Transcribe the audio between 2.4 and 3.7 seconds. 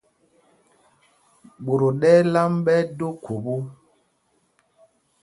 am ɓɛ́ ɛ́ do khubú.